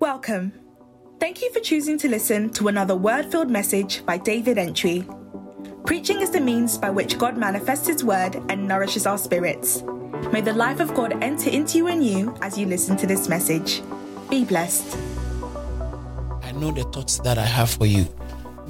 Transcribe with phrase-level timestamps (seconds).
[0.00, 0.54] Welcome.
[1.18, 5.06] Thank you for choosing to listen to another word filled message by David Entry.
[5.84, 9.82] Preaching is the means by which God manifests His word and nourishes our spirits.
[10.32, 13.28] May the life of God enter into you and you as you listen to this
[13.28, 13.82] message.
[14.30, 14.96] Be blessed.
[16.44, 18.06] I know the thoughts that I have for you.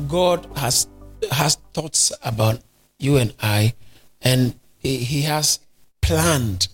[0.08, 0.88] God has
[1.30, 2.58] has thoughts about
[2.98, 3.74] you and I,
[4.20, 5.60] and He has
[6.00, 6.66] planned.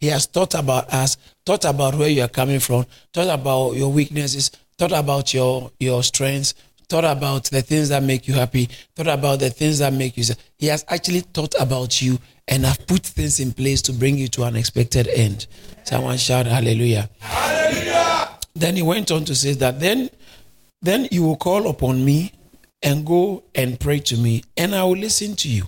[0.00, 3.92] He has thought about us, thought about where you are coming from, thought about your
[3.92, 6.54] weaknesses, thought about your your strengths,
[6.88, 10.24] thought about the things that make you happy, thought about the things that make you.
[10.24, 10.38] Sad.
[10.58, 12.18] He has actually thought about you
[12.48, 15.46] and have put things in place to bring you to an expected end.
[15.84, 17.10] Someone shout hallelujah.
[17.20, 18.28] Hallelujah.
[18.54, 20.10] Then he went on to say that then
[20.82, 22.32] then you will call upon me
[22.82, 25.64] and go and pray to me, and I will listen to you.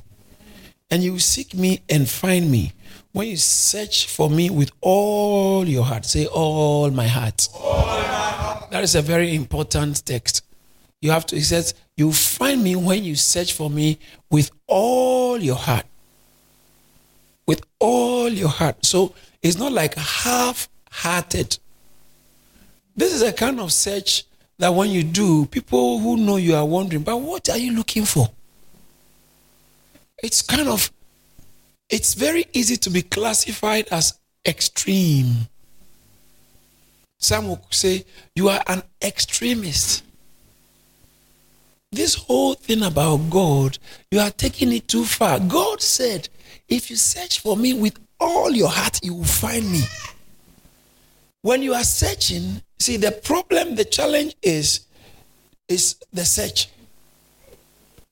[0.90, 2.72] And you will seek me and find me.
[3.12, 7.48] When you search for me with all your heart, say, All my heart.
[7.54, 8.70] All my heart.
[8.70, 10.44] That is a very important text.
[11.02, 13.98] You have to, he says, You find me when you search for me
[14.30, 15.84] with all your heart.
[17.46, 18.84] With all your heart.
[18.86, 21.58] So it's not like half hearted.
[22.96, 24.24] This is a kind of search
[24.58, 28.04] that when you do, people who know you are wondering, but what are you looking
[28.04, 28.28] for?
[30.22, 30.90] It's kind of,
[31.92, 35.46] it's very easy to be classified as extreme.
[37.18, 40.02] Some will say, you are an extremist.
[41.92, 43.78] This whole thing about God,
[44.10, 45.38] you are taking it too far.
[45.38, 46.30] God said,
[46.66, 49.82] if you search for me with all your heart, you will find me.
[51.42, 54.86] When you are searching, see the problem, the challenge is
[55.68, 56.68] is the search.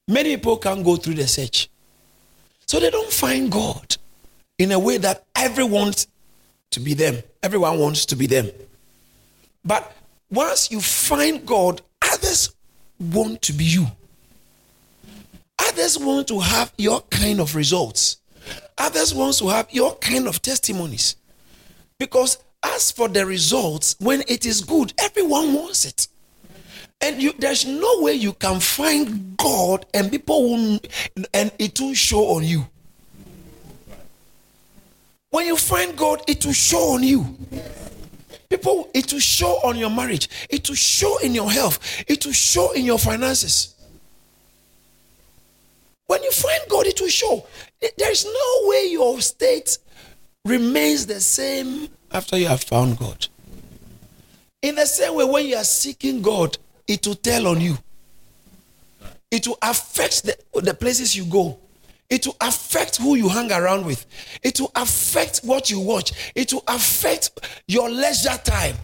[0.07, 1.70] Many people can't go through the search.
[2.71, 3.97] So they don't find God
[4.57, 6.07] in a way that everyone wants
[6.71, 7.21] to be them.
[7.43, 8.49] Everyone wants to be them.
[9.65, 9.93] But
[10.31, 12.55] once you find God, others
[13.01, 13.89] want to be you.
[15.59, 18.19] Others want to have your kind of results.
[18.79, 21.17] Others want to have your kind of testimonies.
[21.99, 26.07] Because as for the results, when it is good, everyone wants it.
[27.01, 30.87] And you, there's no way you can find God and people won't,
[31.33, 32.67] and it will show on you.
[35.31, 37.37] When you find God, it will show on you.
[38.51, 40.29] People, it will show on your marriage.
[40.51, 42.05] It will show in your health.
[42.09, 43.75] It will show in your finances.
[46.07, 47.47] When you find God, it will show.
[47.81, 49.79] There is no way your state
[50.45, 53.29] remains the same after you have found God.
[54.63, 56.59] In the same way, when you are seeking God,
[56.91, 57.79] it will tell on you.
[59.31, 61.61] It will affect the, the places you go.
[62.11, 64.05] It will affect who you hang around with.
[64.43, 66.33] It will affect what you watch.
[66.35, 67.31] It will affect
[67.69, 68.75] your leisure time.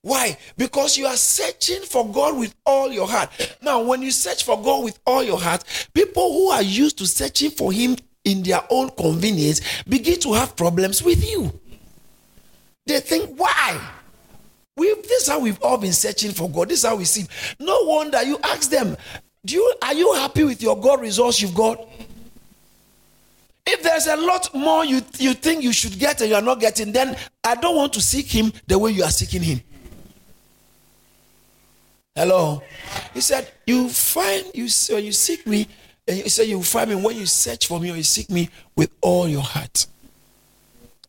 [0.00, 0.38] Why?
[0.56, 3.28] Because you are searching for God with all your heart.
[3.60, 7.06] Now, when you search for God with all your heart, people who are used to
[7.06, 11.52] searching for Him in their own convenience begin to have problems with you.
[12.86, 13.78] They think, why?
[14.76, 16.68] We this is how we've all been searching for God.
[16.68, 17.26] This is how we see.
[17.60, 18.96] No wonder you ask them,
[19.44, 21.86] Do you are you happy with your God resource you've got?
[23.66, 26.60] If there's a lot more you, you think you should get and you are not
[26.60, 29.60] getting, then I don't want to seek him the way you are seeking him.
[32.14, 32.62] Hello.
[33.14, 35.66] He said, You find you when you seek me,
[36.06, 38.50] and he say you find me when you search for me or you seek me
[38.76, 39.86] with all your heart.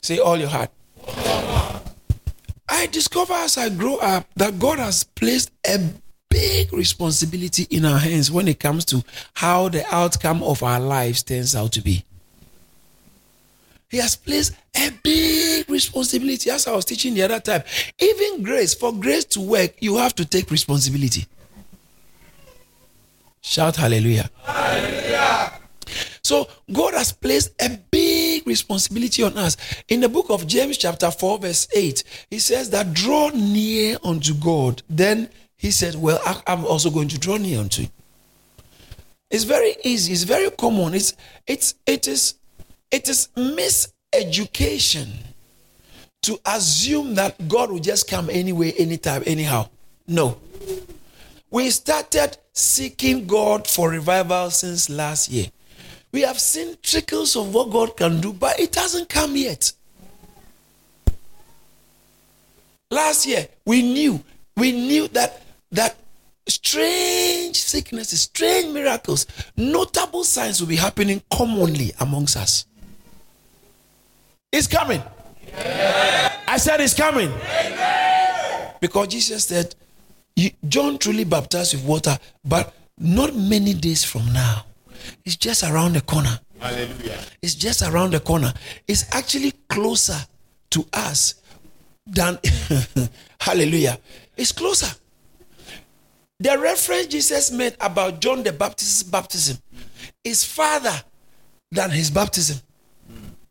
[0.01, 0.71] Say all your heart.
[2.67, 5.79] I discover as I grow up that God has placed a
[6.29, 9.03] big responsibility in our hands when it comes to
[9.33, 12.03] how the outcome of our lives turns out to be.
[13.89, 16.49] He has placed a big responsibility.
[16.49, 17.63] As I was teaching the other time,
[17.99, 21.25] even grace, for grace to work, you have to take responsibility.
[23.41, 24.29] Shout hallelujah.
[24.43, 25.53] hallelujah.
[26.23, 28.04] So God has placed a big
[28.45, 29.57] responsibility on us.
[29.87, 34.33] In the book of James, chapter 4, verse 8, he says that draw near unto
[34.33, 34.83] God.
[34.89, 37.89] Then he said, Well, I'm also going to draw near unto you.
[39.29, 40.93] It's very easy, it's very common.
[40.93, 41.13] It's
[41.47, 42.35] it's it is
[42.91, 45.07] it is miseducation
[46.21, 49.69] to assume that God will just come anyway, anytime, anyhow.
[50.07, 50.37] No.
[51.51, 55.47] We started seeking God for revival since last year.
[56.15, 59.73] We have seen trickles of what God can do, but it hasn't come yet.
[62.89, 64.23] Last year, we knew,
[64.55, 65.97] we knew that that
[66.47, 69.25] strange sicknesses, strange miracles,
[69.57, 72.65] notable signs will be happening commonly amongst us.
[74.53, 75.03] It's coming.
[75.53, 77.29] I said it's coming.
[78.79, 79.75] Because Jesus said,
[80.65, 84.63] John truly baptized with water, but not many days from now.
[85.25, 86.39] It's just around the corner.
[86.59, 87.19] Hallelujah.
[87.41, 88.53] It's just around the corner.
[88.87, 90.17] It's actually closer
[90.71, 91.35] to us
[92.05, 92.37] than
[93.39, 93.99] hallelujah.
[94.37, 94.93] It's closer.
[96.39, 99.57] The reference Jesus made about John the Baptist's baptism
[100.23, 100.93] is farther
[101.71, 102.57] than his baptism.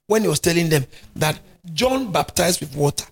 [0.06, 0.84] When he was telling them
[1.16, 1.40] that
[1.72, 3.06] John baptized with water,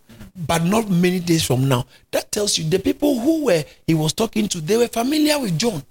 [0.47, 1.87] but not many days from now.
[2.11, 5.59] That tells you the people who were he was talking to, they were familiar with
[5.59, 5.83] John.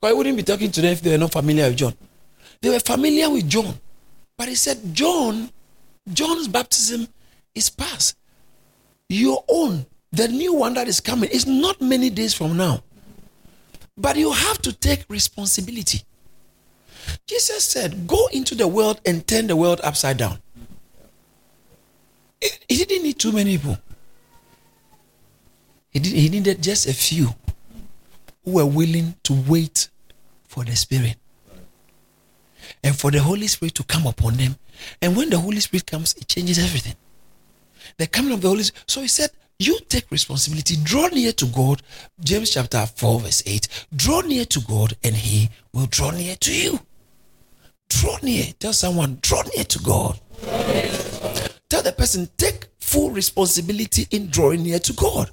[0.00, 1.94] But he wouldn't be talking to them if they were not familiar with John.
[2.60, 3.74] They were familiar with John.
[4.36, 5.50] But he said, John,
[6.12, 7.08] John's baptism
[7.54, 8.16] is past.
[9.08, 12.82] Your own, the new one that is coming, is not many days from now.
[13.96, 16.02] But you have to take responsibility.
[17.26, 20.38] Jesus said, Go into the world and turn the world upside down.
[22.40, 23.78] He didn't need too many people.
[25.90, 27.34] He, he needed just a few
[28.46, 29.90] who were willing to wait
[30.48, 31.16] for the Spirit
[32.82, 34.56] and for the Holy Spirit to come upon them.
[35.02, 36.94] And when the Holy Spirit comes, it changes everything.
[37.98, 38.90] The coming of the Holy Spirit.
[38.90, 41.82] So he said, You take responsibility, draw near to God.
[42.20, 43.86] James chapter 4, verse 8.
[43.94, 46.80] Draw near to God, and he will draw near to you.
[47.88, 48.44] Draw near.
[48.58, 50.20] Tell someone, draw near to God.
[51.68, 55.30] Tell the person, take full responsibility in drawing near to God.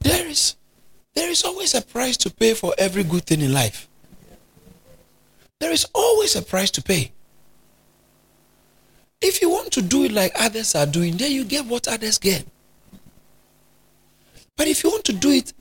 [0.00, 0.56] There is,
[1.14, 3.88] there is always a price to pay for every good thing in life.
[5.60, 7.12] There is always a price to pay.
[9.20, 12.18] If you want to do it like others are doing, then you get what others
[12.18, 12.44] get.
[14.56, 15.52] But if you want to do it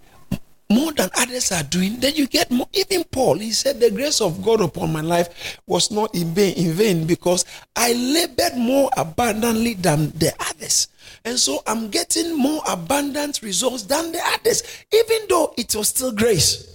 [0.72, 2.68] more than others are doing, then you get more.
[2.74, 6.56] Even Paul, he said, The grace of God upon my life was not in vain,
[6.56, 7.46] in vain because
[7.76, 10.88] I labored more abundantly than the others.
[11.24, 16.12] And so I'm getting more abundant results than the others, even though it was still
[16.12, 16.68] grace.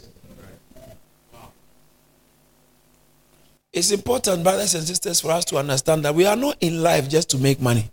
[3.72, 7.10] It's important, brothers and sisters, for us to understand that we are not in life
[7.10, 7.90] just to make money.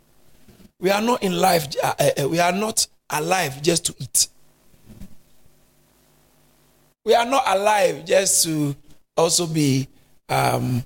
[0.79, 4.27] We are not in life, uh, uh, we are not alive just to eat.
[7.03, 8.75] We are not alive just to
[9.17, 9.87] also be
[10.29, 10.85] um,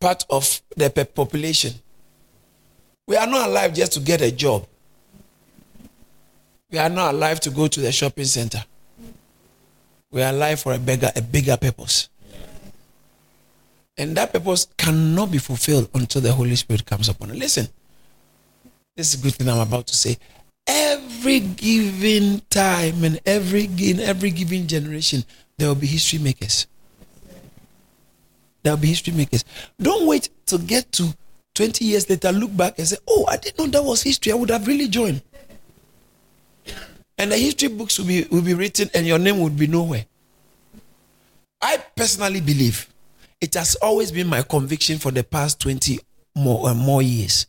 [0.00, 1.74] part of the population.
[3.06, 4.66] We are not alive just to get a job.
[6.72, 8.64] We are not alive to go to the shopping center.
[10.10, 12.08] We are alive for a bigger, a bigger purpose.
[13.98, 17.36] And that purpose cannot be fulfilled until the Holy Spirit comes upon it.
[17.36, 17.68] Listen,
[18.96, 20.16] this is a good thing I'm about to say.
[20.66, 25.24] Every given time and every in every given generation,
[25.58, 26.66] there will be history makers.
[28.62, 29.44] There will be history makers.
[29.80, 31.14] Don't wait to get to
[31.54, 34.32] 20 years later, look back and say, Oh, I didn't know that was history.
[34.32, 35.20] I would have really joined.
[37.18, 40.06] And the history books will be, will be written and your name would be nowhere.
[41.60, 42.88] I personally believe
[43.40, 46.00] it has always been my conviction for the past 20
[46.34, 47.46] more, uh, more years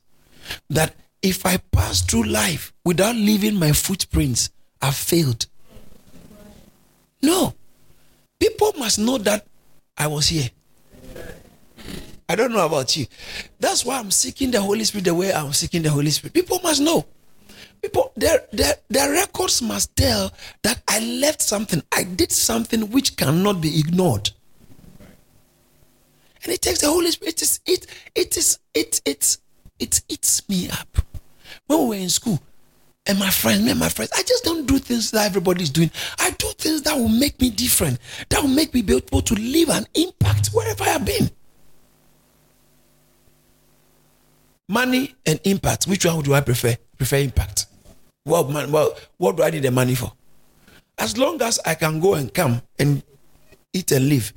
[0.70, 4.50] that if I pass through life without leaving my footprints,
[4.82, 5.48] I've failed.
[7.22, 7.54] No.
[8.40, 9.48] People must know that
[9.98, 10.50] I was here.
[12.28, 13.06] I don't know about you.
[13.60, 16.34] That's why I'm seeking the Holy Spirit the way I'm seeking the Holy Spirit.
[16.34, 17.06] People must know.
[17.84, 23.18] People, their, their, their records must tell that I left something, I did something which
[23.18, 24.32] cannot be ignored.
[26.44, 27.34] And it takes the Holy Spirit.
[27.36, 29.38] It is it it is it it
[29.80, 30.98] it eats me up.
[31.68, 32.40] When we were in school,
[33.06, 35.92] and my friends, me and my friends, I just don't do things that everybody's doing.
[36.20, 38.00] I do things that will make me different,
[38.30, 41.30] that will make me be able to leave an impact wherever I have been.
[44.70, 46.76] Money and impact, which one do I prefer?
[46.98, 47.68] Prefer impact.
[48.26, 50.12] Well, man, well, what do I need the money for?
[50.98, 53.04] As long as I can go and come and
[53.74, 54.32] eat and live,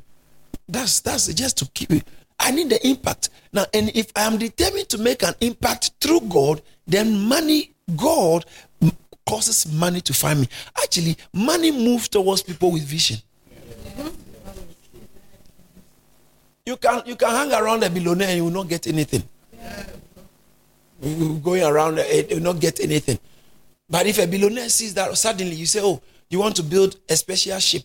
[0.68, 2.04] that's that's just to keep it.
[2.40, 6.20] I need the impact now, and if I am determined to make an impact through
[6.22, 8.44] God, then money God
[9.26, 10.48] causes money to find me.
[10.82, 13.18] Actually, money moves towards people with vision.
[16.64, 19.22] You can you can hang around a billionaire and you will not get anything.
[21.42, 23.20] Going around it, you will not get anything.
[23.88, 27.16] But if a billionaire sees that suddenly you say, "Oh, you want to build a
[27.16, 27.84] special ship,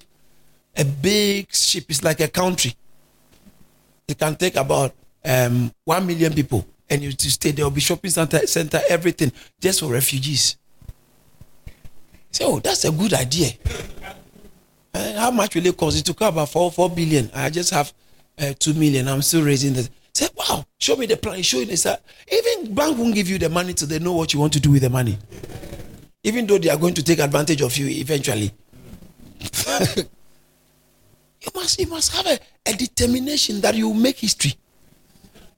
[0.75, 2.73] a big ship is like a country.
[4.07, 4.93] It can take about
[5.23, 9.79] um, one million people and you stay there will be shopping center, center, everything just
[9.79, 10.57] for refugees.
[12.31, 13.51] So oh, that's a good idea.
[14.93, 15.99] Uh, how much will it cost?
[15.99, 17.29] It took about four four billion.
[17.33, 17.93] I just have
[18.39, 19.07] uh, two million.
[19.07, 21.41] I'm still raising the Say, wow, show me the plan.
[21.41, 21.85] Show you this.
[21.85, 24.71] Even bank won't give you the money till they know what you want to do
[24.71, 25.17] with the money.
[26.23, 28.51] Even though they are going to take advantage of you eventually.
[31.41, 34.53] you must you must have a, a determination that you will make history.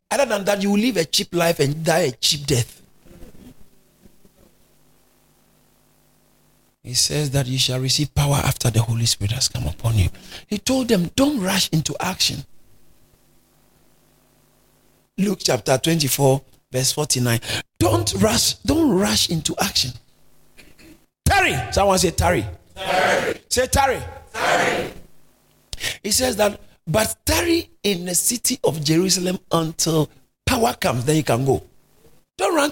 [0.10, 2.82] Other than that, you will live a cheap life and die a cheap death.
[6.84, 10.10] He says that you shall receive power after the Holy Spirit has come upon you.
[10.48, 12.46] He told them, don't rush into action.
[15.17, 16.41] Luke chapter 24,
[16.72, 17.39] verse 49.
[17.79, 19.91] Don't rush, don't rush into action.
[21.43, 21.73] Tarry.
[21.73, 22.45] Someone say tarry.
[22.75, 23.39] tarry.
[23.50, 24.00] Say tarry.
[24.33, 24.91] tarry.
[26.01, 30.09] He says that, but tarry in the city of Jerusalem until
[30.45, 31.63] power comes, then you can go.
[32.38, 32.71] Don't run,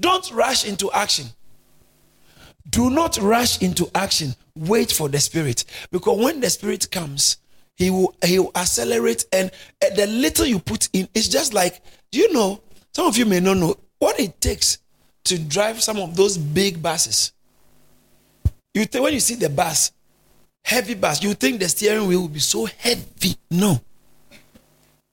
[0.00, 1.26] don't rush into action.
[2.70, 4.34] Do not rush into action.
[4.56, 5.64] Wait for the Spirit.
[5.90, 7.38] Because when the Spirit comes,
[7.76, 9.24] He will, he will accelerate.
[9.32, 9.50] And
[9.96, 12.62] the little you put in, it's just like, do you know?
[12.94, 14.78] Some of you may not know what it takes
[15.24, 17.33] to drive some of those big buses.
[18.74, 19.92] You when you see the bus,
[20.64, 23.36] heavy bus, you think the steering wheel will be so heavy.
[23.50, 23.80] No.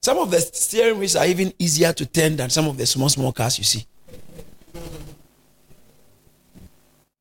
[0.02, 3.08] Some of the steering wheels are even easier to turn than some of the small,
[3.08, 3.86] small cars you see.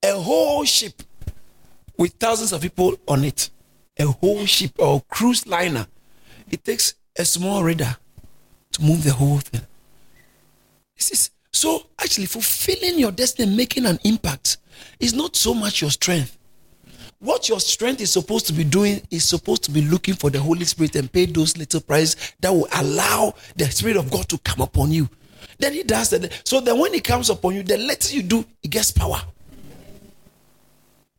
[0.03, 1.01] a whole ship
[1.98, 3.50] with thousands of people on it,
[4.00, 5.86] a whole ship or cruise liner,
[6.50, 7.95] it takes a small rudder
[8.71, 9.62] to move the whole thing.
[10.95, 14.57] This is so actually fulfilling your destiny, making an impact
[15.00, 16.38] is not so much your strength.
[17.19, 20.39] What your strength is supposed to be doing is supposed to be looking for the
[20.39, 24.39] Holy Spirit and pay those little prices that will allow the Spirit of God to
[24.39, 25.07] come upon you.
[25.59, 26.41] Then He does that.
[26.43, 29.21] So then when He comes upon you, the less you do, it gets power.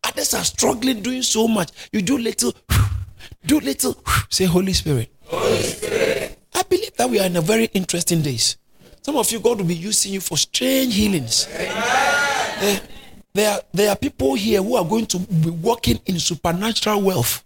[0.05, 1.71] Others are struggling doing so much.
[1.93, 2.53] You do little,
[3.47, 3.97] do little.
[4.29, 5.13] Say, Holy Spirit.
[5.27, 6.39] Holy Spirit.
[6.55, 8.57] I believe that we are in a very interesting days.
[9.03, 11.47] Some of you, God will be using you for strange healings.
[11.47, 12.81] There,
[13.35, 17.45] there, are, there are people here who are going to be walking in supernatural wealth.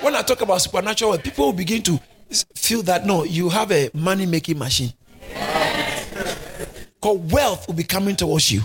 [0.00, 2.00] When I talk about supernatural wealth, people will begin to
[2.54, 4.92] feel that no, you have a money making machine.
[6.94, 8.62] Because wealth will be coming towards you.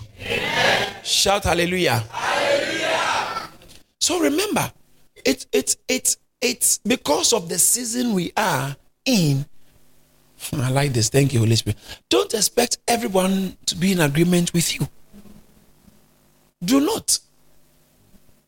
[1.03, 2.03] Shout hallelujah.
[3.99, 4.71] So remember,
[5.25, 9.45] it's it's it's it's because of the season we are in.
[10.49, 11.09] Hmm, I like this.
[11.09, 11.77] Thank you, Holy Spirit.
[12.09, 14.87] Don't expect everyone to be in agreement with you.
[16.63, 17.19] Do not.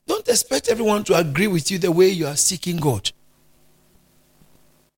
[0.08, 3.12] Don't expect everyone to agree with you the way you are seeking God.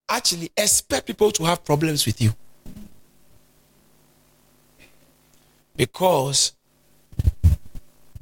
[0.10, 2.34] Actually, expect people to have problems with you.
[5.76, 6.54] Because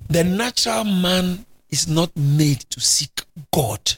[0.10, 3.22] the natural man is not made to seek
[3.52, 3.94] God.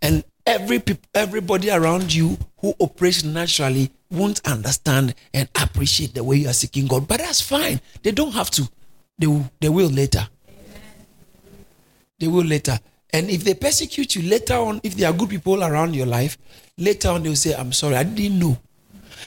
[0.00, 0.82] And every
[1.14, 6.86] everybody around you who operates naturally won't understand and appreciate the way you are seeking
[6.86, 7.06] God.
[7.06, 7.80] But that's fine.
[8.02, 8.68] They don't have to.
[9.18, 10.26] They will, they will later.
[12.18, 12.78] They will later.
[13.12, 16.36] And if they persecute you later on, if there are good people around your life,
[16.76, 18.58] later on they'll say, I'm sorry, I didn't know.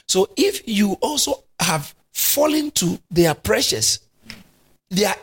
[0.06, 4.00] So if you also have fallen to their pressures,
[4.90, 5.14] their,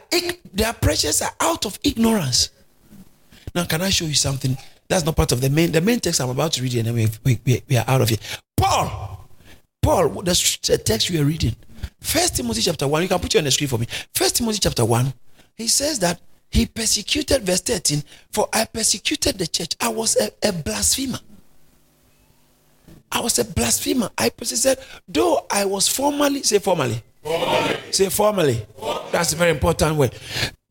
[0.53, 2.49] their pressures are out of ignorance.
[3.53, 4.57] Now, can I show you something?
[4.87, 5.71] That's not part of the main.
[5.71, 7.07] The main text I'm about to read, and then we,
[7.45, 8.17] we, we are out of here.
[8.57, 9.27] Paul,
[9.81, 11.55] Paul, the text we are reading,
[11.99, 13.01] First Timothy chapter one.
[13.03, 13.87] You can put it on the screen for me.
[14.13, 15.13] First Timothy chapter one.
[15.55, 19.75] He says that he persecuted, verse 13, for I persecuted the church.
[19.79, 21.19] I was a, a blasphemer.
[23.11, 24.09] I was a blasphemer.
[24.17, 27.03] I persisted, though I was formerly, say formally.
[27.91, 28.65] Say formally.
[28.77, 29.11] formally.
[29.11, 30.15] That's a very important word.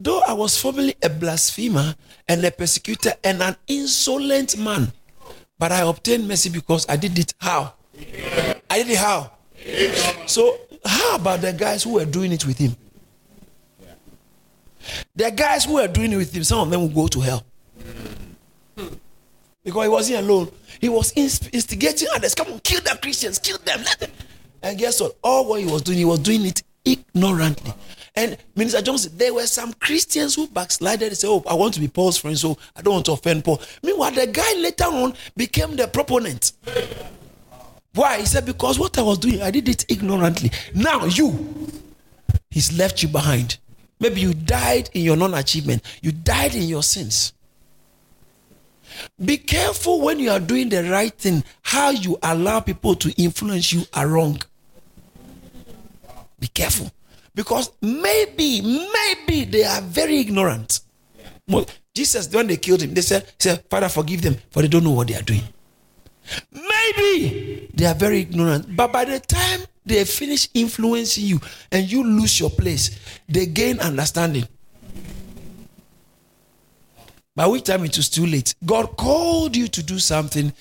[0.01, 1.95] Though I was formerly a blasphemer
[2.29, 4.93] and a persecutor and an insolent man,
[5.59, 7.75] but I obtained mercy because I did it how?
[8.71, 9.33] I did it how?
[10.27, 12.77] So, how about the guys who were doing it with him?
[15.15, 17.45] The guys who were doing it with him, some of them will go to hell.
[19.65, 20.51] Because he wasn't alone.
[20.81, 22.35] He was instigating others.
[22.35, 24.11] Come on, kill the Christians, kill them, let them.
[24.63, 25.17] And guess what?
[25.23, 27.73] All what he was doing, he was doing it ignorantly.
[28.15, 31.81] And Minister Johnson, there were some Christians who backslided and said, Oh, I want to
[31.81, 33.61] be Paul's friend, so I don't want to offend Paul.
[33.83, 36.53] Meanwhile, the guy later on became the proponent.
[37.95, 38.19] Why?
[38.21, 40.51] He said, Because what I was doing, I did it ignorantly.
[40.75, 41.73] Now you,
[42.51, 43.59] he's left you behind.
[44.01, 47.33] Maybe you died in your non achievement, you died in your sins.
[49.25, 51.45] Be careful when you are doing the right thing.
[51.63, 54.41] How you allow people to influence you are wrong.
[56.41, 56.91] Be careful.
[57.35, 60.81] Because maybe, maybe they are very ignorant.
[61.47, 64.85] Well, Jesus, when they killed him, they said, said, Father, forgive them, for they don't
[64.85, 65.43] know what they are doing.
[66.97, 71.41] Maybe they are very ignorant, but by the time they finish influencing you
[71.73, 74.47] and you lose your place, they gain understanding.
[77.35, 78.55] By which time it was too late.
[78.65, 80.53] God called you to do something.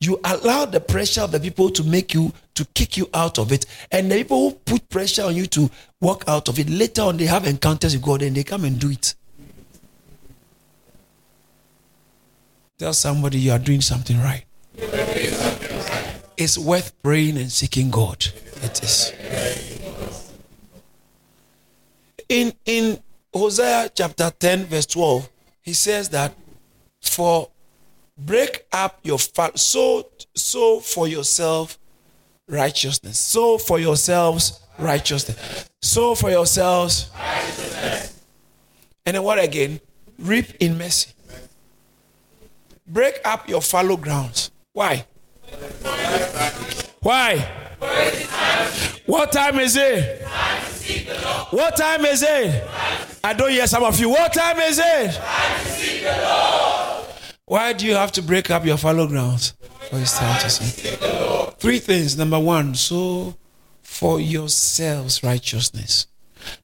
[0.00, 3.52] You allowed the pressure of the people to make you to kick you out of
[3.52, 3.66] it.
[3.92, 5.70] And the people who put pressure on you to
[6.00, 8.78] walk out of it, later on they have encounters with God and they come and
[8.78, 9.14] do it.
[12.78, 14.44] Tell somebody you are doing something right.
[16.38, 18.24] It's worth praying and seeking God.
[18.62, 19.12] It is.
[22.28, 23.02] In in
[23.34, 25.28] Hosea chapter 10, verse 12,
[25.62, 26.34] he says that
[27.02, 27.48] for
[28.16, 31.76] break up your fa- so so for yourself
[32.48, 33.18] righteousness.
[33.18, 35.68] Sow for yourselves righteousness.
[35.82, 38.22] Sow for yourselves righteousness.
[39.04, 39.80] And then what again?
[40.20, 41.10] Reap in mercy.
[42.86, 44.52] Break up your fallow grounds.
[44.72, 45.04] Why?
[47.00, 47.38] Why?
[49.06, 50.22] What time is it?
[51.50, 52.68] What time is it?
[53.24, 54.10] I don't hear some of you.
[54.10, 55.18] What time is it?
[57.46, 59.54] Why do you have to break up your fallow grounds?
[59.90, 61.54] For time to.
[61.58, 62.18] Three things.
[62.18, 63.34] Number one, sow
[63.82, 66.06] for yourselves righteousness.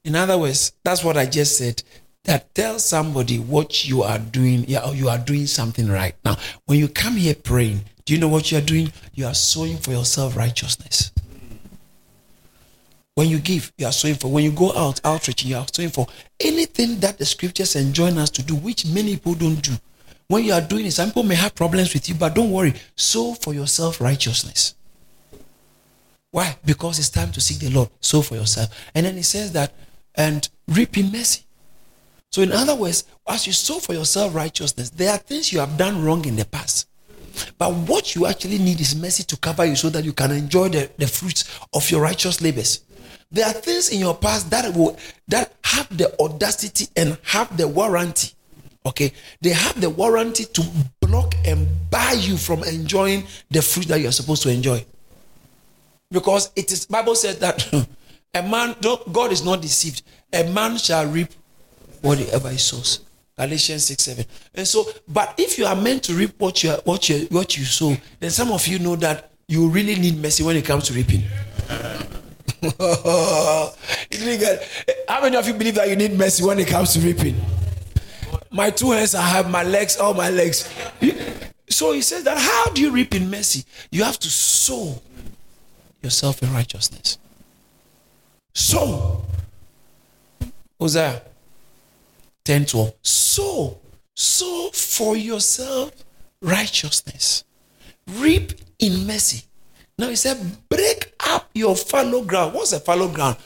[0.03, 1.81] In other words, that's what I just said.
[2.25, 6.15] That tell somebody what you are doing, yeah, you are doing something right.
[6.23, 8.91] Now, when you come here praying, do you know what you are doing?
[9.13, 11.11] You are sowing for yourself righteousness.
[13.15, 14.29] When you give, you are sowing for.
[14.29, 16.05] When you go out outreach, you are sowing for
[16.39, 19.71] anything that the scriptures enjoin us to do, which many people don't do.
[20.27, 22.73] When you are doing it, some people may have problems with you, but don't worry.
[22.95, 24.75] Sow for yourself righteousness.
[26.31, 26.57] Why?
[26.65, 27.89] Because it's time to seek the Lord.
[28.01, 28.69] Sow for yourself.
[28.93, 29.73] And then he says that,
[30.13, 31.43] and reap in mercy.
[32.31, 35.77] So, in other words, as you sow for yourself righteousness, there are things you have
[35.77, 36.87] done wrong in the past.
[37.57, 40.69] But what you actually need is mercy to cover you so that you can enjoy
[40.69, 42.81] the, the fruits of your righteous labors.
[43.31, 47.67] There are things in your past that will that have the audacity and have the
[47.67, 48.31] warranty.
[48.85, 50.63] Okay, they have the warranty to
[51.01, 54.85] block and bar you from enjoying the fruit that you are supposed to enjoy.
[56.11, 57.67] Because it is Bible says that
[58.33, 60.03] a man God is not deceived.
[60.31, 61.29] A man shall reap
[62.01, 63.04] whatever he sows.
[63.37, 64.25] Galatians 6 7.
[64.53, 67.65] And so, but if you are meant to reap what you what you what you
[67.65, 70.93] sow, then some of you know that you really need mercy when it comes to
[70.93, 71.21] reaping.
[75.07, 77.35] How many of you believe that you need mercy when it comes to reaping?
[78.51, 80.69] My two hands, I have my legs, all my legs.
[81.69, 83.65] So he says that how do you reap in mercy?
[83.91, 85.01] You have to sow
[86.01, 87.17] yourself in righteousness.
[88.53, 89.25] Sow.
[90.79, 91.21] Hosea
[92.45, 92.93] 10 12.
[93.01, 93.77] Sow.
[94.15, 95.91] Sow for yourself
[96.41, 97.43] righteousness.
[98.07, 99.43] Reap in mercy.
[99.97, 100.37] Now he said,
[100.69, 102.53] break up your fallow ground.
[102.53, 103.37] What's a fallow ground?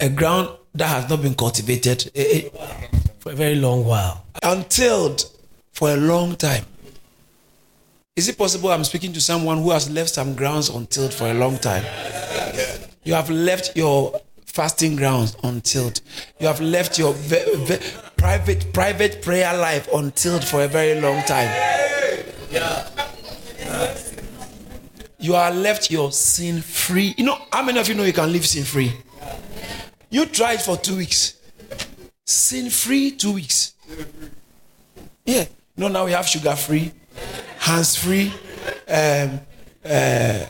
[0.00, 2.88] A ground that has not been cultivated eh, eh,
[3.18, 4.24] for a very long while.
[4.42, 5.24] Untilled
[5.72, 6.64] for a long time.
[8.16, 11.34] Is it possible I'm speaking to someone who has left some grounds untilled for a
[11.34, 11.84] long time?
[13.04, 16.00] You have left your fasting grounds untilled.
[16.38, 17.80] You have left your ve- ve-
[18.22, 21.50] private private prayer life untilled for a very long time.
[22.50, 22.88] Yeah
[25.22, 27.14] you are left your sin free.
[27.16, 28.92] You know, how many of you know you can live sin free?
[30.10, 31.34] You tried for two weeks.
[32.26, 33.74] Sin free, two weeks.
[35.24, 35.46] Yeah.
[35.76, 36.92] Know, now we have sugar free,
[37.58, 38.32] hands free,
[38.88, 39.40] um,
[39.84, 40.44] uh,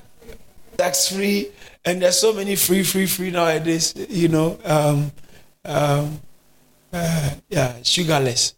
[0.76, 1.50] tax free,
[1.84, 3.94] and there's so many free, free, free nowadays.
[4.08, 5.12] You know, um,
[5.64, 6.20] um,
[6.92, 8.54] uh, yeah, sugarless,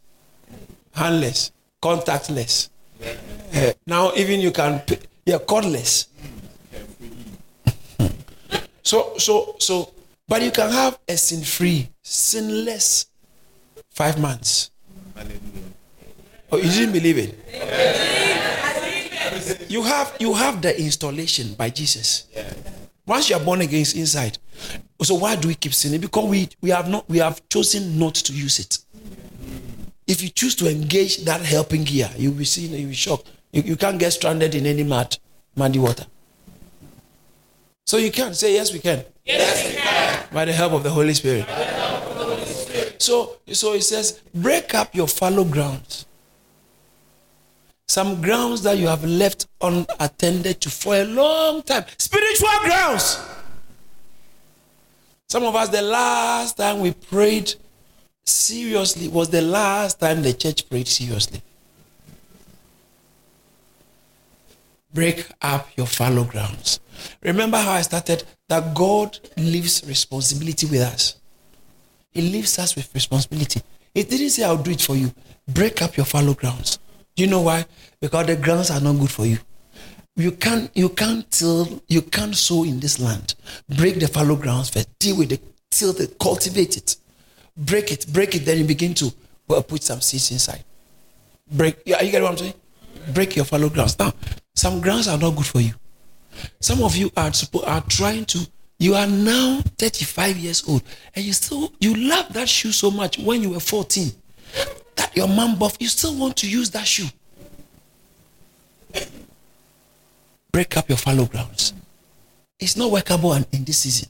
[0.93, 2.71] handless, contactless.
[3.55, 4.81] Uh, now even you can.
[4.81, 6.09] Pay, yeah, cordless.
[8.83, 9.93] so, so, so,
[10.29, 13.07] but you can have a sin free, sinless
[13.91, 14.71] five months.
[16.53, 17.39] Oh, you didn't believe it?
[19.71, 22.27] You have you have the installation by Jesus.
[23.07, 24.39] Once you are born again, inside.
[25.05, 26.01] So why do we keep sinning?
[26.01, 28.79] Because we we have not we have chosen not to use it.
[30.07, 33.31] If you choose to engage that helping gear, you'll be seen, you'll be shocked.
[33.53, 35.17] You, you can't get stranded in any mud,
[35.57, 36.07] muddy water.
[37.87, 39.05] So you can say, Yes, we can.
[39.25, 40.27] Yes, we can.
[40.33, 41.47] By the help of the Holy Spirit.
[42.99, 46.07] So, so it says, break up your fallow grounds.
[47.87, 51.85] Some grounds that you have left unattended to for a long time.
[51.99, 53.19] Spiritual grounds.
[55.35, 57.53] Some of us, the last time we prayed
[58.25, 61.43] seriously was the last time the church prayed seriously.
[64.93, 66.79] break up your fallow grounds.
[67.21, 71.17] Remember how I started that God leaves responsibility with us.
[72.13, 73.61] He leaves us with responsibility.
[73.93, 75.13] He didn't say, I'll do it for you.
[75.49, 76.79] Break up your fallow grounds.
[77.17, 77.67] Do you know why?
[78.01, 79.39] Because the grounds are not good for you.
[80.17, 83.35] You can't you can't till you can't sow in this land.
[83.69, 84.97] Break the fallow grounds first.
[84.99, 86.97] Deal with it, till it, cultivate it.
[87.57, 89.13] Break it, break it, then you begin to
[89.49, 90.65] put some seeds inside.
[91.51, 91.79] Break.
[91.85, 92.55] Yeah, you get what I'm saying?
[93.13, 93.99] Break your fallow grounds.
[93.99, 94.13] Now,
[94.55, 95.75] some grounds are not good for you.
[96.61, 97.33] Some of you are
[97.65, 98.47] are trying to.
[98.79, 100.83] You are now 35 years old,
[101.15, 104.11] and you still you love that shoe so much when you were 14
[104.97, 105.77] that your mom buff.
[105.81, 107.07] You still want to use that shoe.
[110.55, 111.75] Break up your fallow grounds.
[112.61, 114.09] It's not workable in this season.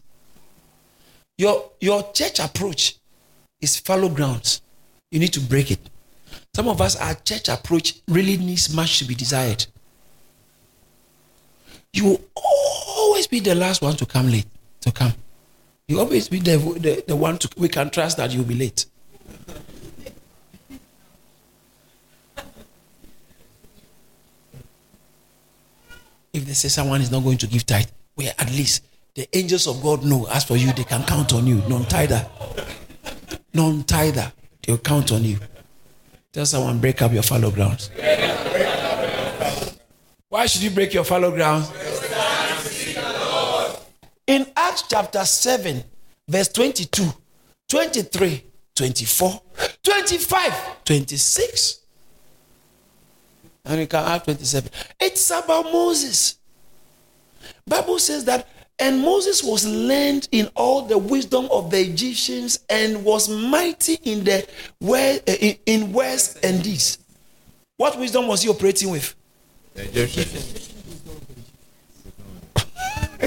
[1.38, 2.96] Your your church approach
[3.62, 4.60] is fallow grounds.
[5.10, 5.78] You need to break it.
[6.54, 9.64] Some of us, our church approach really needs much to be desired.
[11.94, 14.46] You will always be the last one to come late,
[14.82, 15.14] to come.
[15.88, 18.84] You always be the, the, the one to, we can trust that you'll be late.
[26.44, 29.66] If they say someone is not going to give tithe, well, at least the angels
[29.66, 30.26] of God know.
[30.26, 31.62] As for you, they can count on you.
[31.68, 32.26] Non tither.
[33.54, 34.30] Non tither.
[34.62, 35.38] They'll count on you.
[36.34, 37.90] Tell someone, break up your fallow grounds.
[40.28, 41.72] Why should you break your fallow grounds?
[44.26, 45.82] In Acts chapter 7,
[46.28, 47.04] verse 22,
[47.70, 48.44] 23,
[48.76, 49.42] 24,
[49.82, 51.80] 25, 26,
[53.64, 54.70] and we can add 27.
[55.00, 56.38] It's about Moses.
[57.66, 58.48] Bible says that
[58.78, 64.24] and Moses was learned in all the wisdom of the Egyptians and was mighty in
[64.24, 64.46] the
[64.82, 66.98] eh, in, in words and deeds.
[67.76, 69.14] What wisdom was he operating with?
[69.74, 70.74] The Egyptians.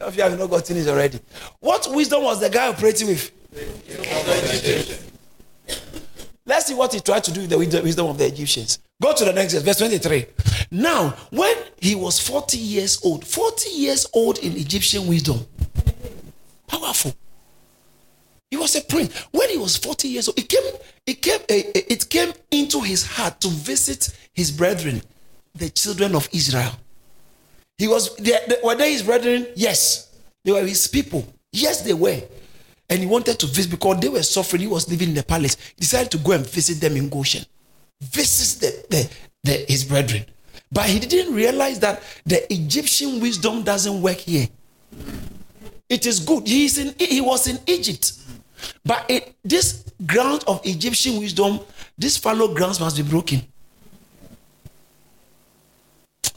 [0.00, 1.20] if you have not gotten it already.
[1.60, 3.30] What wisdom was the guy operating with?
[6.46, 8.78] Let's see what he tried to do with the wisdom of the Egyptians.
[9.00, 10.26] Go to the next verse, verse 23.
[10.70, 15.40] Now, when he was 40 years old, 40 years old in Egyptian wisdom,
[16.66, 17.14] powerful.
[18.50, 19.18] He was a prince.
[19.32, 20.62] When he was 40 years old, it came,
[21.06, 25.02] it came, eh, eh, it came into his heart to visit his brethren,
[25.54, 26.72] the children of Israel.
[27.78, 28.10] He was,
[28.62, 29.46] were they his brethren?
[29.56, 30.14] Yes.
[30.44, 31.26] They were his people.
[31.52, 32.20] Yes, they were.
[32.94, 34.62] And he wanted to visit because they were suffering.
[34.62, 35.56] He was living in the palace.
[35.74, 37.44] He decided to go and visit them in Goshen.
[38.00, 39.10] Visit the, the,
[39.42, 40.24] the, his brethren.
[40.70, 44.46] But he didn't realize that the Egyptian wisdom doesn't work here.
[45.88, 46.46] It is good.
[46.46, 48.12] He, in, he was in Egypt.
[48.84, 51.58] But it, this ground of Egyptian wisdom,
[51.98, 53.42] this fallow grounds must be broken.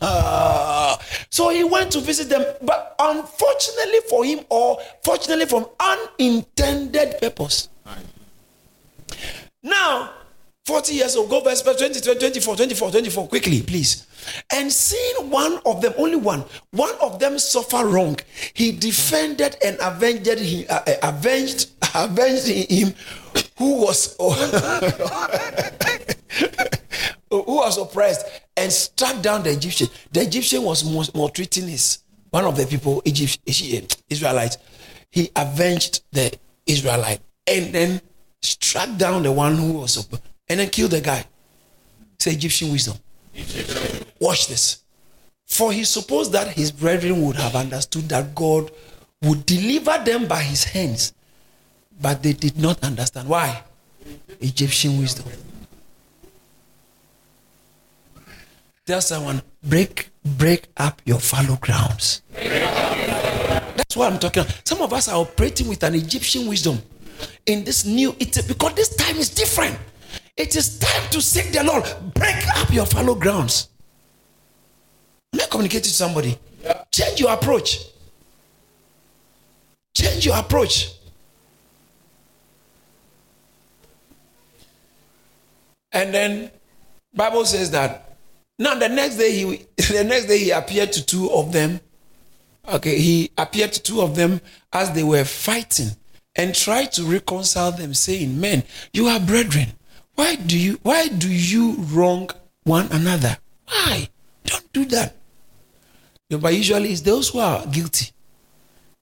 [0.02, 0.98] Uh,
[1.30, 7.70] so he went to visit them, but unfortunately for him, or fortunately from unintended purpose.
[9.64, 10.14] Now,
[10.66, 14.06] 40 years old, go verse 20, 24, 24, 24, quickly, please.
[14.54, 18.18] And seeing one of them, only one, one of them suffer wrong,
[18.54, 22.94] he defended and avenged him, uh, uh avenged, avenged him
[23.58, 24.16] who was
[27.30, 29.88] who was oppressed and struck down the Egyptian.
[30.12, 34.58] The Egyptian was maltreating his one of the people, Egypt, eh, Israelites.
[35.10, 38.02] He avenged the Israelite and then
[38.42, 41.26] struck down the one who was oppressed and then killed the guy.
[42.16, 42.98] It's Egyptian wisdom.
[43.34, 44.06] Egyptian.
[44.20, 44.84] Watch this.
[45.46, 48.70] For he supposed that his brethren would have understood that God
[49.22, 51.14] would deliver them by his hands,
[52.02, 53.30] but they did not understand.
[53.30, 53.64] Why?
[54.42, 55.26] Egyptian wisdom.
[58.88, 62.22] Tell someone, break, break up your fallow grounds.
[62.34, 64.62] That's what I'm talking about.
[64.66, 66.82] Some of us are operating with an Egyptian wisdom
[67.46, 69.78] in this new, it's because this time is different.
[70.38, 71.84] It is time to seek the Lord.
[72.14, 73.68] Break up your fallow grounds.
[75.34, 76.38] Am I communicating to somebody?
[76.92, 77.88] Change your approach.
[79.94, 80.94] Change your approach.
[85.92, 86.52] And then
[87.14, 88.07] Bible says that
[88.60, 89.44] now the next day he
[89.94, 91.80] the next day he appeared to two of them.
[92.70, 94.42] Okay, he appeared to two of them
[94.74, 95.90] as they were fighting
[96.36, 99.68] and tried to reconcile them, saying, Men, you are brethren.
[100.16, 102.30] Why do you why do you wrong
[102.64, 103.38] one another?
[103.68, 104.10] Why?
[104.46, 105.16] Don't do that.
[106.30, 108.12] But usually it's those who are guilty.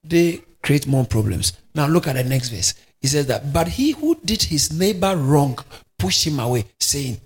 [0.03, 1.53] They create more problems.
[1.73, 2.73] Now look at the next verse.
[3.01, 5.57] He says that, but he who did his neighbor wrong
[5.97, 7.19] pushed him away, saying,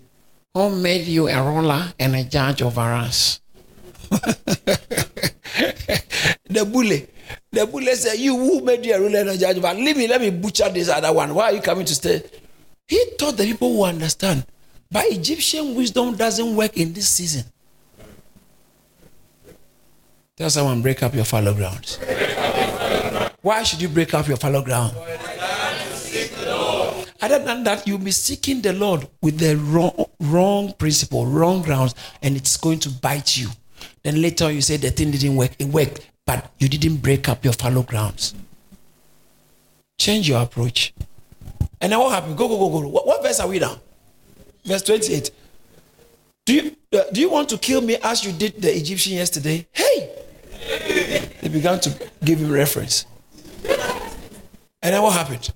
[0.54, 3.42] who made you a ruler and a judge over us?
[6.50, 7.08] the bully.
[7.52, 10.08] The bully said, You who made you a ruler and a judge, but leave me,
[10.08, 11.34] let me butcher this other one.
[11.34, 12.24] Why are you coming to stay?
[12.88, 14.46] He taught the people who understand.
[14.92, 17.44] But Egyptian wisdom doesn't work in this season.
[20.36, 21.98] Tell someone, break up your fallow grounds.
[23.42, 24.96] Why should you break up your fallow ground?
[27.21, 31.93] Other than that, you'll be seeking the Lord with the wrong, wrong principle, wrong grounds,
[32.21, 33.49] and it's going to bite you.
[34.03, 35.51] Then later you say the thing didn't work.
[35.60, 38.34] It worked, but you didn't break up your fallow grounds.
[39.99, 40.93] Change your approach.
[41.82, 42.38] And then what happened?
[42.38, 42.88] Go, go, go, go.
[42.88, 43.77] What, what verse are we now?
[44.63, 45.32] Verse 28.
[46.45, 49.67] Do you, uh, do you want to kill me as you did the Egyptian yesterday?
[49.71, 50.15] Hey!
[51.41, 53.05] they began to give him reference.
[54.82, 55.51] And then what happened?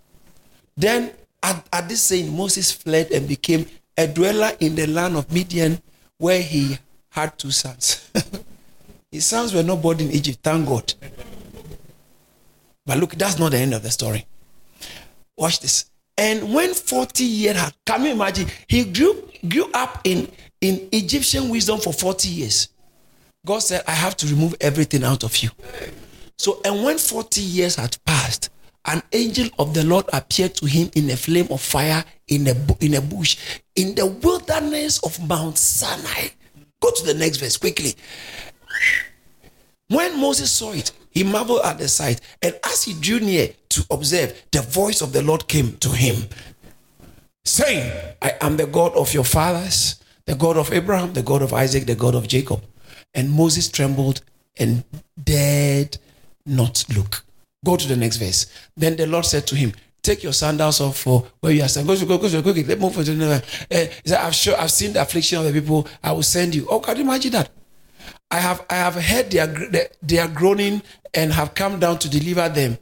[0.75, 1.11] Then
[1.43, 5.81] at, at this saying, Moses fled and became a dweller in the land of Midian
[6.17, 6.77] where he
[7.09, 8.09] had two sons.
[9.11, 10.93] His sons were not born in Egypt, thank God.
[12.85, 14.25] But look, that's not the end of the story.
[15.37, 15.89] Watch this.
[16.17, 18.47] And when 40 years had, can you imagine?
[18.67, 22.69] He grew, grew up in, in Egyptian wisdom for 40 years.
[23.45, 25.49] God said, I have to remove everything out of you.
[26.37, 28.49] So, and when 40 years had passed,
[28.85, 32.55] an angel of the Lord appeared to him in a flame of fire in a,
[32.79, 33.37] in a bush
[33.75, 36.29] in the wilderness of Mount Sinai.
[36.81, 37.95] Go to the next verse quickly.
[39.87, 42.19] When Moses saw it, he marveled at the sight.
[42.41, 46.27] And as he drew near to observe, the voice of the Lord came to him,
[47.45, 47.91] saying,
[48.21, 51.85] I am the God of your fathers, the God of Abraham, the God of Isaac,
[51.85, 52.63] the God of Jacob.
[53.13, 54.21] And Moses trembled
[54.57, 54.83] and
[55.21, 55.97] dared
[56.45, 57.23] not look.
[57.63, 58.47] Go to the next verse.
[58.75, 61.95] Then the Lord said to him, Take your sandals off for where you are standing.
[61.95, 63.71] Go, go, go, go, go, Let's move to the next.
[63.71, 65.87] uh, He said, I've, sure, I've seen the affliction of the people.
[66.03, 66.67] I will send you.
[66.69, 67.49] Oh, can you imagine that?
[68.29, 69.47] I have, I have heard their,
[70.01, 70.81] their groaning
[71.13, 72.77] and have come down to deliver them.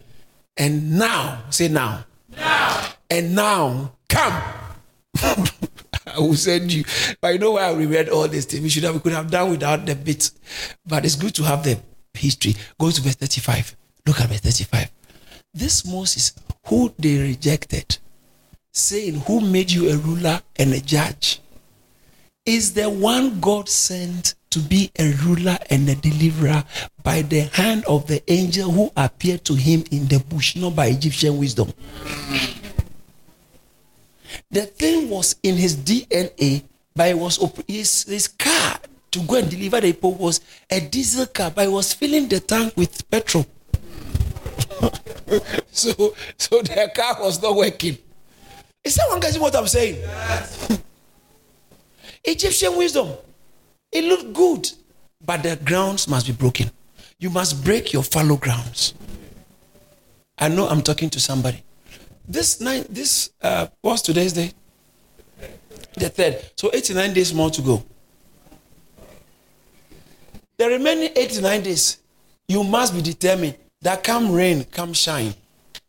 [0.58, 2.06] And now, say now.
[2.36, 2.88] Now.
[3.10, 4.42] And now, come.
[6.08, 6.84] I will send you.
[7.22, 8.64] But you know why we read all these things?
[8.64, 10.32] We should have, we could have done without the bits.
[10.86, 11.80] But it's good to have the
[12.16, 12.56] history.
[12.80, 13.76] Go to verse 35.
[14.06, 14.92] Look at verse 35.
[15.54, 16.34] This Moses,
[16.68, 17.98] who they rejected,
[18.72, 21.42] saying, Who made you a ruler and a judge,
[22.46, 26.64] is the one God sent to be a ruler and a deliverer
[27.04, 30.88] by the hand of the angel who appeared to him in the bush, not by
[30.88, 31.72] Egyptian wisdom.
[34.50, 36.64] The thing was in his DNA,
[36.96, 38.80] but it was his, his car
[39.12, 42.40] to go and deliver the people was a diesel car, but he was filling the
[42.40, 43.46] tank with petrol.
[45.72, 47.98] so, so their car was not working.
[48.84, 49.96] Is someone getting what I'm saying?
[50.00, 50.82] Yes.
[52.24, 53.10] Egyptian wisdom.
[53.92, 54.72] It looked good,
[55.26, 56.72] but the grounds must be broken.
[57.20, 58.94] You must break your fallow grounds.
[60.38, 61.64] I know I'm talking to somebody.
[62.28, 64.54] This nine, this uh, what's today's day?
[65.96, 66.42] The third.
[66.56, 67.84] So 89 days more to go.
[70.58, 71.98] The remaining 89 days,
[72.48, 75.34] you must be determined that come rain, come shine,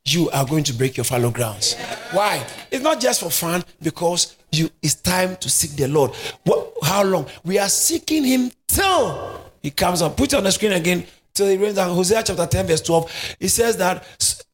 [0.05, 1.75] you are going to break your fallow grounds.
[2.13, 2.45] Why?
[2.71, 6.13] It's not just for fun, because you it's time to seek the Lord.
[6.45, 7.27] What, how long?
[7.45, 10.17] We are seeking Him till He comes up.
[10.17, 11.95] Put it on the screen again till He rains down.
[11.95, 13.37] Hosea chapter 10, verse 12.
[13.41, 14.05] It says that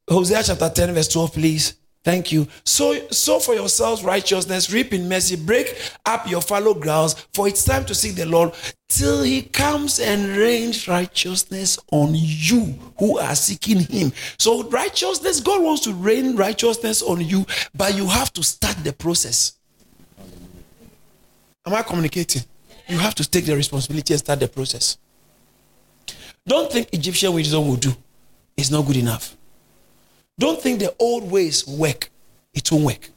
[0.09, 1.75] Hosea chapter 10, verse 12, please.
[2.09, 2.49] Thank you.
[2.65, 7.63] So, sow for yourselves righteousness, reap in mercy, break up your fallow grounds, for it's
[7.63, 8.55] time to seek the Lord
[8.89, 14.15] till he comes and rains righteousness on you who are seeking him.
[14.39, 17.45] So, righteousness, God wants to rain righteousness on you,
[17.75, 19.59] but you have to start the process.
[21.67, 22.43] Am I communicating?
[22.87, 24.97] You have to take the responsibility and start the process.
[26.47, 27.95] Don't think Egyptian wisdom will do.
[28.57, 29.37] It's not good enough.
[30.39, 32.11] Don't think the old ways work.
[32.55, 33.11] It won't work.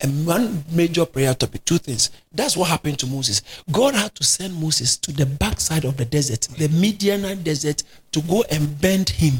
[0.00, 2.10] And one major prayer topic, two things.
[2.32, 3.42] That's what happened to Moses.
[3.70, 8.20] God had to send Moses to the backside of the desert, the Midianite desert, to
[8.22, 9.34] go and bend him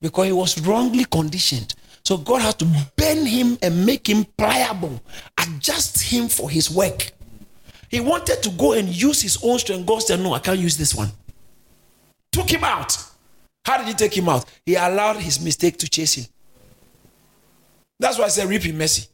[0.00, 1.74] because he was wrongly conditioned.
[2.04, 5.00] So God had to bend him and make him pliable,
[5.38, 7.10] adjust him for his work.
[7.90, 9.86] He wanted to go and use his own strength.
[9.86, 11.08] God said, No, I can't use this one.
[12.32, 12.96] Took him out.
[13.68, 14.46] How did he take him out?
[14.64, 16.24] He allowed his mistake to chase him.
[18.00, 19.06] That's why I said, reap in mercy.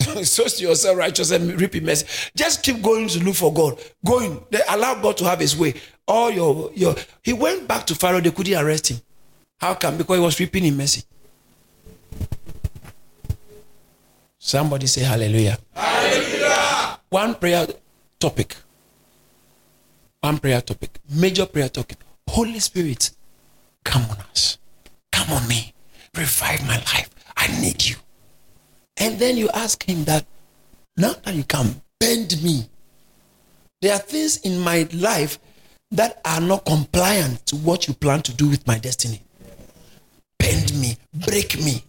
[0.24, 2.06] Sow to yourself righteous and reap in mercy.
[2.34, 3.78] Just keep going to look for God.
[4.04, 4.44] Going.
[4.50, 5.74] They allow God to have his way.
[6.08, 9.00] All your your he went back to Pharaoh, they couldn't arrest him.
[9.60, 9.96] How come?
[9.96, 11.04] Because he was reaping in mercy.
[14.40, 15.56] Somebody say hallelujah.
[15.72, 16.98] Hallelujah.
[17.10, 17.64] One prayer
[18.18, 18.56] topic.
[20.20, 21.98] One prayer topic, major prayer topic.
[22.28, 23.10] Holy Spirit,
[23.84, 24.58] come on us.
[25.12, 25.72] Come on me.
[26.16, 27.10] Revive my life.
[27.36, 27.96] I need you.
[28.98, 30.26] And then you ask him that
[30.96, 32.68] now that you come, bend me.
[33.80, 35.38] There are things in my life
[35.92, 39.22] that are not compliant to what you plan to do with my destiny.
[40.38, 41.82] Bend me, break me,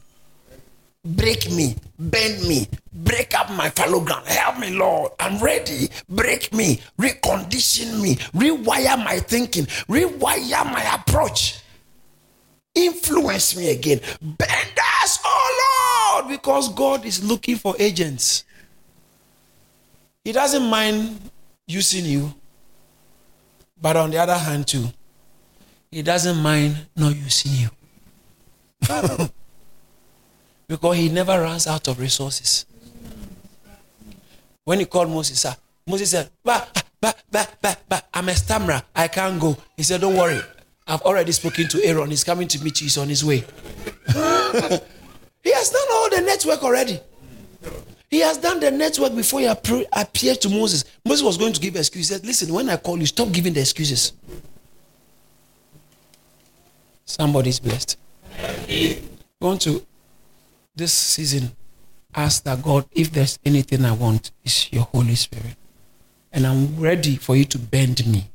[1.05, 4.27] break me, bend me, break up my fallow ground.
[4.27, 5.11] Help me, Lord.
[5.19, 5.89] I'm ready.
[6.09, 11.59] Break me, recondition me, rewire my thinking, rewire my approach.
[12.75, 13.99] Influence me again.
[14.21, 18.43] Bend us, oh Lord, because God is looking for agents.
[20.23, 21.19] He doesn't mind
[21.67, 22.33] using you,
[23.81, 24.87] but on the other hand, too,
[25.91, 27.69] He doesn't mind not using you.
[30.69, 32.65] Because He never runs out of resources.
[34.63, 35.55] When He called Moses, sir,
[35.85, 36.67] Moses said, bah,
[37.01, 38.81] bah, bah, bah, bah, I'm a stammerer.
[38.95, 39.57] I can't go.
[39.75, 40.39] He said, Don't worry.
[40.87, 42.09] I've already spoken to Aaron.
[42.09, 42.85] He's coming to meet you.
[42.85, 43.37] He's on his way.
[45.43, 46.99] he has done all the network already.
[48.09, 50.83] He has done the network before he appeared to Moses.
[51.05, 52.09] Moses was going to give excuses.
[52.09, 54.13] He said, Listen, when I call you, stop giving the excuses.
[57.05, 57.97] Somebody's blessed.
[59.41, 59.85] Want to,
[60.79, 61.51] this season,
[62.15, 65.55] ask that God, if there's anything I want, it's your Holy Spirit.
[66.31, 68.29] And I'm ready for you to bend me.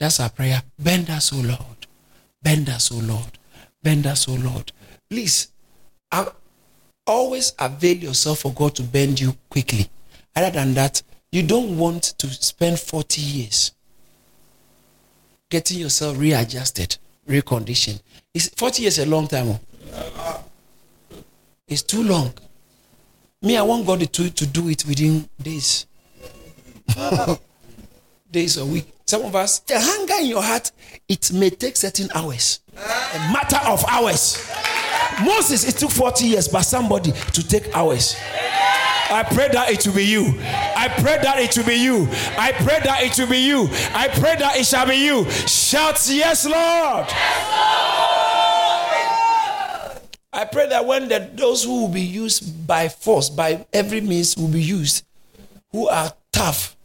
[0.00, 0.62] That's our prayer.
[0.78, 1.86] Bend us, O Lord.
[2.42, 3.38] Bend us, O Lord.
[3.82, 4.72] Bend us, O Lord.
[5.08, 5.52] Please,
[7.06, 9.88] always avail yourself for God to bend you quickly.
[10.34, 13.72] Other than that, you don't want to spend 40 years
[15.50, 16.96] getting yourself readjusted,
[17.28, 18.00] reconditioned.
[18.34, 19.58] Is 40 years a long time?
[19.92, 20.38] Uh,
[21.68, 22.32] It's too long.
[23.42, 25.86] Me, I want God to, to do it within days.
[28.30, 28.86] days or week.
[29.04, 30.70] Some of us, the hunger in your heart,
[31.08, 34.48] it may take certain hours, a matter of hours.
[35.24, 38.14] Moses, it took 40 years, but somebody to take hours.
[39.10, 40.34] I pray that it will be you.
[40.38, 42.06] I pray that it will be you.
[42.38, 43.68] I pray that it will be you.
[43.92, 45.28] I pray that it shall be you.
[45.48, 47.06] Shout, Yes, Lord.
[47.08, 48.05] Yes, Lord.
[50.36, 54.36] I pray that when the, those who will be used by force, by every means,
[54.36, 55.04] will be used,
[55.72, 56.76] who are tough,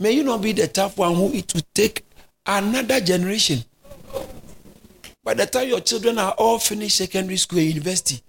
[0.00, 2.06] May you not be the tough one who it will take
[2.46, 3.62] another generation.
[5.22, 8.22] By the time your children are all finished secondary school university,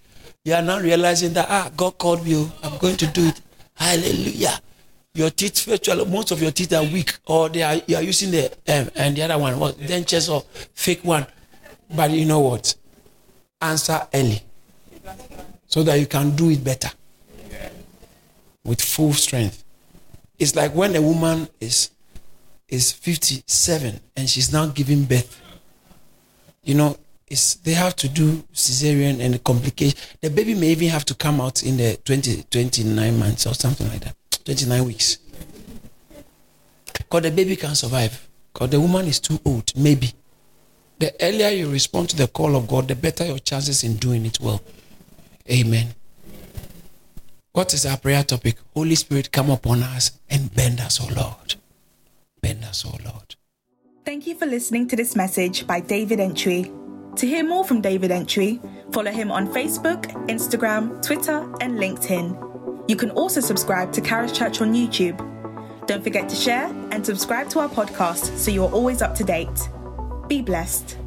[0.43, 2.35] you are now realizing that ah, God called me.
[2.35, 3.39] Oh, I'm going to do it.
[3.73, 4.59] Hallelujah.
[5.13, 8.31] Your teeth, virtually most of your teeth are weak, or they are you are using
[8.31, 11.25] the um, and the other one was dentures or fake one.
[11.95, 12.75] But you know what?
[13.61, 14.41] Answer early,
[15.67, 16.89] so that you can do it better
[18.63, 19.63] with full strength.
[20.39, 21.91] It's like when a woman is
[22.67, 25.39] is 57 and she's now giving birth.
[26.63, 26.97] You know,
[27.27, 29.97] it's they have to do cesarean and the complication.
[30.21, 33.87] The baby may even have to come out in the 20, 29 months or something
[33.89, 34.15] like that.
[34.45, 35.17] 29 weeks.
[36.93, 38.27] Because the baby can survive.
[38.53, 40.11] Because the woman is too old, maybe.
[41.01, 44.23] The earlier you respond to the call of God, the better your chances in doing
[44.23, 44.61] it well.
[45.51, 45.95] Amen.
[47.53, 48.57] What is our prayer topic?
[48.75, 51.55] Holy Spirit, come upon us and bend us, O Lord.
[52.39, 53.35] Bend us, O Lord.
[54.05, 56.71] Thank you for listening to this message by David Entry.
[57.15, 58.61] To hear more from David Entry,
[58.91, 62.87] follow him on Facebook, Instagram, Twitter, and LinkedIn.
[62.87, 65.17] You can also subscribe to Charis Church on YouTube.
[65.87, 69.47] Don't forget to share and subscribe to our podcast so you're always up to date.
[70.31, 71.00] Be blessed.